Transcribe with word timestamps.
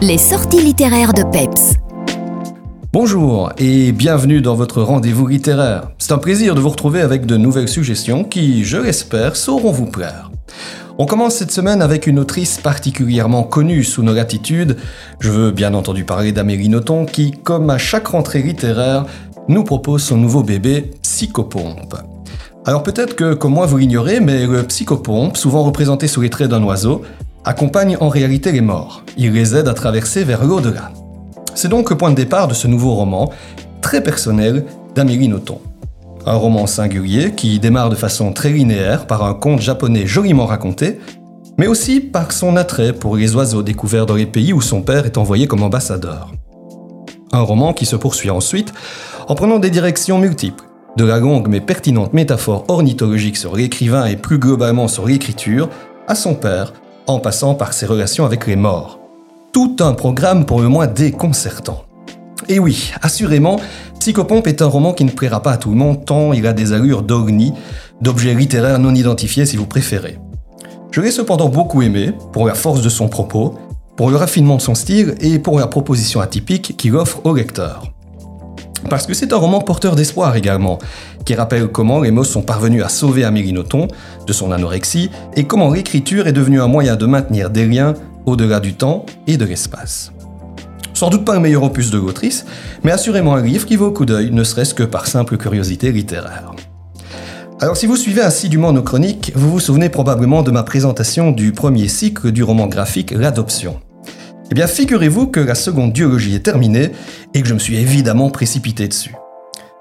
Les 0.00 0.16
sorties 0.16 0.62
littéraires 0.62 1.12
de 1.12 1.24
Peps. 1.24 1.74
Bonjour 2.92 3.52
et 3.58 3.90
bienvenue 3.90 4.40
dans 4.40 4.54
votre 4.54 4.80
rendez-vous 4.80 5.26
littéraire. 5.26 5.90
C'est 5.98 6.12
un 6.12 6.18
plaisir 6.18 6.54
de 6.54 6.60
vous 6.60 6.68
retrouver 6.68 7.00
avec 7.00 7.26
de 7.26 7.36
nouvelles 7.36 7.68
suggestions 7.68 8.22
qui, 8.22 8.64
je 8.64 8.76
l'espère, 8.76 9.34
sauront 9.34 9.72
vous 9.72 9.86
plaire. 9.86 10.30
On 10.98 11.06
commence 11.06 11.34
cette 11.34 11.50
semaine 11.50 11.82
avec 11.82 12.06
une 12.06 12.20
autrice 12.20 12.58
particulièrement 12.58 13.42
connue 13.42 13.82
sous 13.82 14.04
nos 14.04 14.14
latitudes. 14.14 14.76
Je 15.18 15.30
veux 15.30 15.50
bien 15.50 15.74
entendu 15.74 16.04
parler 16.04 16.30
d'Amélie 16.30 16.68
Nothomb 16.68 17.04
qui, 17.04 17.32
comme 17.32 17.68
à 17.68 17.78
chaque 17.78 18.06
rentrée 18.06 18.42
littéraire, 18.42 19.04
nous 19.48 19.64
propose 19.64 20.04
son 20.04 20.16
nouveau 20.16 20.44
bébé, 20.44 20.92
Psychopompe. 21.02 21.96
Alors 22.64 22.84
peut-être 22.84 23.16
que, 23.16 23.34
comme 23.34 23.54
moi, 23.54 23.66
vous 23.66 23.78
l'ignorez, 23.78 24.20
mais 24.20 24.46
le 24.46 24.62
psychopompe, 24.62 25.36
souvent 25.36 25.64
représenté 25.64 26.06
sous 26.06 26.20
les 26.20 26.30
traits 26.30 26.50
d'un 26.50 26.62
oiseau, 26.62 27.02
accompagne 27.44 27.96
en 28.00 28.08
réalité 28.08 28.52
les 28.52 28.60
morts. 28.60 29.02
Il 29.16 29.32
les 29.32 29.56
aide 29.56 29.68
à 29.68 29.74
traverser 29.74 30.24
vers 30.24 30.44
l'au-delà. 30.44 30.90
C'est 31.54 31.68
donc 31.68 31.90
le 31.90 31.96
point 31.96 32.10
de 32.10 32.16
départ 32.16 32.48
de 32.48 32.54
ce 32.54 32.68
nouveau 32.68 32.94
roman, 32.94 33.32
très 33.80 34.02
personnel, 34.02 34.64
d'Amélie 34.94 35.28
Nothomb. 35.28 35.60
Un 36.26 36.34
roman 36.34 36.66
singulier 36.66 37.32
qui 37.32 37.58
démarre 37.58 37.90
de 37.90 37.96
façon 37.96 38.32
très 38.32 38.50
linéaire 38.50 39.06
par 39.06 39.24
un 39.24 39.34
conte 39.34 39.60
japonais 39.60 40.06
joliment 40.06 40.46
raconté, 40.46 40.98
mais 41.56 41.66
aussi 41.66 42.00
par 42.00 42.32
son 42.32 42.56
attrait 42.56 42.92
pour 42.92 43.16
les 43.16 43.34
oiseaux 43.34 43.62
découverts 43.62 44.06
dans 44.06 44.14
les 44.14 44.26
pays 44.26 44.52
où 44.52 44.60
son 44.60 44.82
père 44.82 45.06
est 45.06 45.18
envoyé 45.18 45.46
comme 45.46 45.62
ambassadeur. 45.62 46.32
Un 47.32 47.40
roman 47.40 47.72
qui 47.72 47.86
se 47.86 47.96
poursuit 47.96 48.30
ensuite 48.30 48.72
en 49.26 49.34
prenant 49.34 49.58
des 49.58 49.70
directions 49.70 50.18
multiples, 50.18 50.64
de 50.96 51.04
la 51.04 51.18
longue 51.18 51.48
mais 51.48 51.60
pertinente 51.60 52.14
métaphore 52.14 52.64
ornithologique 52.68 53.36
sur 53.36 53.56
l'écrivain 53.56 54.06
et 54.06 54.16
plus 54.16 54.38
globalement 54.38 54.88
sur 54.88 55.06
l'écriture, 55.06 55.68
à 56.06 56.14
son 56.14 56.34
père, 56.34 56.72
en 57.08 57.18
passant 57.18 57.54
par 57.54 57.72
ses 57.72 57.86
relations 57.86 58.24
avec 58.24 58.46
les 58.46 58.54
morts. 58.54 59.00
Tout 59.52 59.76
un 59.80 59.94
programme 59.94 60.46
pour 60.46 60.60
le 60.60 60.68
moins 60.68 60.86
déconcertant. 60.86 61.84
Et 62.48 62.58
oui, 62.58 62.92
assurément, 63.02 63.58
Psychopompe 63.98 64.46
est 64.46 64.62
un 64.62 64.66
roman 64.66 64.92
qui 64.92 65.04
ne 65.04 65.10
plaira 65.10 65.42
pas 65.42 65.52
à 65.52 65.56
tout 65.56 65.70
le 65.70 65.76
monde 65.76 66.04
tant 66.04 66.32
il 66.32 66.46
a 66.46 66.52
des 66.52 66.72
allures 66.72 67.02
d'ogni, 67.02 67.52
d'objets 68.00 68.34
littéraires 68.34 68.78
non 68.78 68.94
identifiés 68.94 69.46
si 69.46 69.56
vous 69.56 69.66
préférez. 69.66 70.18
Je 70.90 71.00
l'ai 71.00 71.10
cependant 71.10 71.48
beaucoup 71.48 71.82
aimé 71.82 72.12
pour 72.32 72.46
la 72.46 72.54
force 72.54 72.82
de 72.82 72.88
son 72.88 73.08
propos, 73.08 73.54
pour 73.96 74.10
le 74.10 74.16
raffinement 74.16 74.56
de 74.56 74.62
son 74.62 74.74
style 74.74 75.14
et 75.20 75.38
pour 75.38 75.58
la 75.58 75.66
proposition 75.66 76.20
atypique 76.20 76.76
qu'il 76.76 76.94
offre 76.94 77.20
au 77.24 77.34
lecteur. 77.34 77.82
Parce 78.88 79.06
que 79.06 79.14
c'est 79.14 79.32
un 79.32 79.36
roman 79.36 79.60
porteur 79.60 79.96
d'espoir 79.96 80.36
également, 80.36 80.78
qui 81.24 81.34
rappelle 81.34 81.68
comment 81.68 82.00
les 82.00 82.10
mots 82.10 82.24
sont 82.24 82.42
parvenus 82.42 82.84
à 82.84 82.88
sauver 82.88 83.24
Amélie 83.24 83.52
Nothomb 83.52 83.88
de 84.26 84.32
son 84.32 84.52
anorexie 84.52 85.10
et 85.36 85.44
comment 85.44 85.70
l'écriture 85.70 86.26
est 86.26 86.32
devenue 86.32 86.60
un 86.60 86.68
moyen 86.68 86.96
de 86.96 87.06
maintenir 87.06 87.50
des 87.50 87.66
liens 87.66 87.94
au-delà 88.26 88.60
du 88.60 88.74
temps 88.74 89.04
et 89.26 89.36
de 89.36 89.44
l'espace. 89.44 90.12
Sans 90.94 91.10
doute 91.10 91.24
pas 91.24 91.34
le 91.34 91.40
meilleur 91.40 91.62
opus 91.62 91.90
de 91.90 91.98
l'autrice, 91.98 92.44
mais 92.82 92.90
assurément 92.90 93.34
un 93.34 93.42
livre 93.42 93.66
qui 93.66 93.76
vaut 93.76 93.92
coup 93.92 94.04
d'œil, 94.04 94.30
ne 94.32 94.42
serait-ce 94.42 94.74
que 94.74 94.82
par 94.82 95.06
simple 95.06 95.36
curiosité 95.36 95.92
littéraire. 95.92 96.52
Alors 97.60 97.76
si 97.76 97.86
vous 97.86 97.96
suivez 97.96 98.22
assidûment 98.22 98.72
nos 98.72 98.82
chroniques, 98.82 99.32
vous 99.34 99.50
vous 99.50 99.60
souvenez 99.60 99.88
probablement 99.88 100.42
de 100.42 100.50
ma 100.50 100.62
présentation 100.62 101.32
du 101.32 101.52
premier 101.52 101.88
cycle 101.88 102.30
du 102.30 102.42
roman 102.42 102.66
graphique 102.66 103.10
L'Adoption. 103.10 103.80
Eh 104.50 104.54
bien, 104.54 104.66
figurez-vous 104.66 105.26
que 105.26 105.40
la 105.40 105.54
seconde 105.54 105.92
duologie 105.92 106.34
est 106.34 106.42
terminée 106.42 106.90
et 107.34 107.42
que 107.42 107.48
je 107.48 107.54
me 107.54 107.58
suis 107.58 107.76
évidemment 107.76 108.30
précipité 108.30 108.88
dessus. 108.88 109.14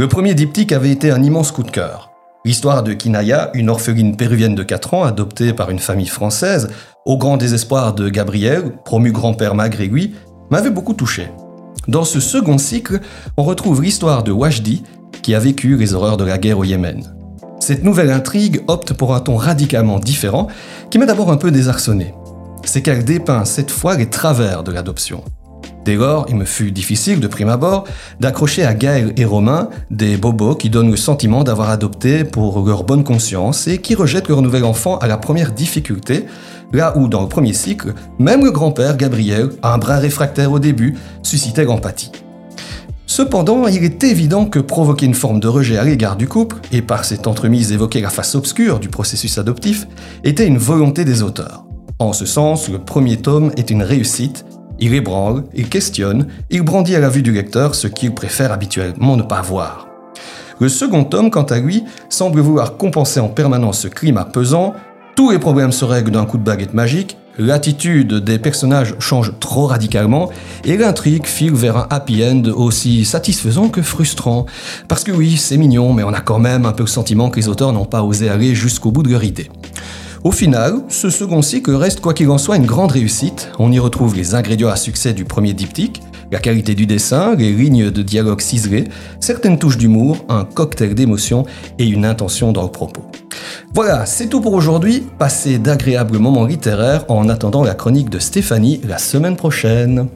Le 0.00 0.08
premier 0.08 0.34
diptyque 0.34 0.72
avait 0.72 0.90
été 0.90 1.12
un 1.12 1.22
immense 1.22 1.52
coup 1.52 1.62
de 1.62 1.70
cœur. 1.70 2.10
L'histoire 2.44 2.82
de 2.82 2.92
Kinaya, 2.92 3.50
une 3.54 3.70
orpheline 3.70 4.16
péruvienne 4.16 4.56
de 4.56 4.62
4 4.64 4.94
ans 4.94 5.04
adoptée 5.04 5.52
par 5.52 5.70
une 5.70 5.78
famille 5.78 6.08
française, 6.08 6.70
au 7.04 7.18
grand 7.18 7.36
désespoir 7.36 7.94
de 7.94 8.08
Gabriel, 8.08 8.72
promu 8.84 9.12
grand-père 9.12 9.54
malgré 9.54 9.90
m'avait 10.50 10.70
beaucoup 10.70 10.94
touché. 10.94 11.28
Dans 11.86 12.04
ce 12.04 12.18
second 12.18 12.58
cycle, 12.58 13.00
on 13.36 13.44
retrouve 13.44 13.82
l'histoire 13.82 14.24
de 14.24 14.32
Wajdi, 14.32 14.82
qui 15.22 15.34
a 15.34 15.38
vécu 15.38 15.76
les 15.76 15.94
horreurs 15.94 16.16
de 16.16 16.24
la 16.24 16.38
guerre 16.38 16.58
au 16.58 16.64
Yémen. 16.64 17.02
Cette 17.60 17.84
nouvelle 17.84 18.10
intrigue 18.10 18.62
opte 18.66 18.92
pour 18.92 19.14
un 19.14 19.20
ton 19.20 19.36
radicalement 19.36 20.00
différent, 20.00 20.48
qui 20.90 20.98
m'a 20.98 21.06
d'abord 21.06 21.30
un 21.30 21.36
peu 21.36 21.50
désarçonné 21.50 22.14
c'est 22.68 22.82
qu'elle 22.82 23.04
dépeint 23.04 23.44
cette 23.44 23.70
fois 23.70 23.96
les 23.96 24.10
travers 24.10 24.62
de 24.62 24.70
l'adoption. 24.70 25.24
Dès 25.84 25.94
lors, 25.94 26.26
il 26.28 26.36
me 26.36 26.44
fut 26.44 26.70
difficile 26.70 27.18
de 27.18 27.26
prime 27.26 27.48
abord 27.48 27.84
d'accrocher 28.20 28.62
à 28.62 28.74
Gaël 28.74 29.14
et 29.16 29.24
Romain 29.24 29.70
des 29.90 30.18
bobos 30.18 30.54
qui 30.54 30.68
donnent 30.68 30.90
le 30.90 30.98
sentiment 30.98 31.44
d'avoir 31.44 31.70
adopté 31.70 32.24
pour 32.24 32.66
leur 32.66 32.84
bonne 32.84 33.04
conscience 33.04 33.66
et 33.68 33.78
qui 33.78 33.94
rejettent 33.94 34.28
leur 34.28 34.42
nouvel 34.42 34.64
enfant 34.64 34.98
à 34.98 35.06
la 35.06 35.16
première 35.16 35.52
difficulté, 35.52 36.26
là 36.74 36.94
où 36.98 37.08
dans 37.08 37.22
le 37.22 37.28
premier 37.28 37.54
cycle, 37.54 37.94
même 38.18 38.44
le 38.44 38.50
grand-père 38.50 38.98
Gabriel, 38.98 39.48
un 39.62 39.78
brin 39.78 39.96
réfractaire 39.96 40.52
au 40.52 40.58
début, 40.58 40.94
suscitait 41.22 41.64
l'empathie. 41.64 42.12
Cependant, 43.06 43.66
il 43.66 43.82
est 43.82 44.04
évident 44.04 44.44
que 44.44 44.58
provoquer 44.58 45.06
une 45.06 45.14
forme 45.14 45.40
de 45.40 45.48
rejet 45.48 45.78
à 45.78 45.84
l'égard 45.84 46.16
du 46.16 46.28
couple, 46.28 46.56
et 46.70 46.82
par 46.82 47.06
cette 47.06 47.26
entremise 47.26 47.72
évoquer 47.72 48.02
la 48.02 48.10
face 48.10 48.34
obscure 48.34 48.78
du 48.78 48.90
processus 48.90 49.38
adoptif, 49.38 49.86
était 50.22 50.46
une 50.46 50.58
volonté 50.58 51.06
des 51.06 51.22
auteurs. 51.22 51.64
En 52.00 52.12
ce 52.12 52.26
sens, 52.26 52.68
le 52.68 52.78
premier 52.78 53.16
tome 53.16 53.50
est 53.56 53.70
une 53.70 53.82
réussite. 53.82 54.44
Il 54.78 54.94
ébranle, 54.94 55.42
il 55.52 55.68
questionne, 55.68 56.28
il 56.48 56.62
brandit 56.62 56.94
à 56.94 57.00
la 57.00 57.08
vue 57.08 57.22
du 57.22 57.32
lecteur 57.32 57.74
ce 57.74 57.88
qu'il 57.88 58.14
préfère 58.14 58.52
habituellement 58.52 59.16
ne 59.16 59.24
pas 59.24 59.42
voir. 59.42 59.88
Le 60.60 60.68
second 60.68 61.02
tome, 61.02 61.30
quant 61.30 61.42
à 61.42 61.58
lui, 61.58 61.82
semble 62.08 62.40
vouloir 62.40 62.76
compenser 62.76 63.18
en 63.18 63.26
permanence 63.26 63.80
ce 63.80 63.88
climat 63.88 64.24
pesant. 64.24 64.74
Tous 65.16 65.32
les 65.32 65.40
problèmes 65.40 65.72
se 65.72 65.84
règlent 65.84 66.12
d'un 66.12 66.24
coup 66.24 66.38
de 66.38 66.44
baguette 66.44 66.72
magique, 66.72 67.16
l'attitude 67.36 68.14
des 68.14 68.38
personnages 68.38 68.94
change 69.00 69.32
trop 69.40 69.66
radicalement 69.66 70.30
et 70.64 70.76
l'intrigue 70.76 71.26
file 71.26 71.54
vers 71.54 71.76
un 71.76 71.86
happy 71.90 72.22
end 72.24 72.42
aussi 72.54 73.04
satisfaisant 73.04 73.70
que 73.70 73.82
frustrant. 73.82 74.46
Parce 74.86 75.02
que 75.02 75.10
oui, 75.10 75.36
c'est 75.36 75.56
mignon, 75.56 75.92
mais 75.92 76.04
on 76.04 76.12
a 76.12 76.20
quand 76.20 76.38
même 76.38 76.64
un 76.64 76.72
peu 76.72 76.84
le 76.84 76.88
sentiment 76.88 77.28
que 77.28 77.40
les 77.40 77.48
auteurs 77.48 77.72
n'ont 77.72 77.86
pas 77.86 78.04
osé 78.04 78.28
aller 78.28 78.54
jusqu'au 78.54 78.92
bout 78.92 79.02
de 79.02 79.10
leur 79.10 79.24
idée. 79.24 79.50
Au 80.24 80.32
final, 80.32 80.82
ce 80.88 81.10
second 81.10 81.42
cycle 81.42 81.72
reste 81.72 82.00
quoi 82.00 82.12
qu'il 82.12 82.28
en 82.30 82.38
soit 82.38 82.56
une 82.56 82.66
grande 82.66 82.90
réussite. 82.90 83.50
On 83.58 83.70
y 83.70 83.78
retrouve 83.78 84.16
les 84.16 84.34
ingrédients 84.34 84.68
à 84.68 84.76
succès 84.76 85.12
du 85.12 85.24
premier 85.24 85.52
diptyque, 85.52 86.02
la 86.32 86.40
qualité 86.40 86.74
du 86.74 86.86
dessin, 86.86 87.36
les 87.36 87.52
lignes 87.52 87.90
de 87.90 88.02
dialogue 88.02 88.40
ciselées, 88.40 88.84
certaines 89.20 89.58
touches 89.58 89.78
d'humour, 89.78 90.24
un 90.28 90.44
cocktail 90.44 90.94
d'émotions 90.94 91.46
et 91.78 91.86
une 91.86 92.04
intention 92.04 92.50
dans 92.52 92.64
le 92.64 92.70
propos. 92.70 93.02
Voilà, 93.74 94.06
c'est 94.06 94.26
tout 94.26 94.40
pour 94.40 94.54
aujourd'hui. 94.54 95.04
Passez 95.18 95.58
d'agréables 95.58 96.18
moments 96.18 96.46
littéraires 96.46 97.04
en 97.08 97.28
attendant 97.28 97.62
la 97.62 97.74
chronique 97.74 98.10
de 98.10 98.18
Stéphanie 98.18 98.80
la 98.84 98.98
semaine 98.98 99.36
prochaine. 99.36 100.08